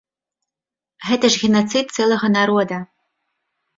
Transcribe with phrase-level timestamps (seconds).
[1.09, 2.77] Гэта ж генацыд цэлага народа.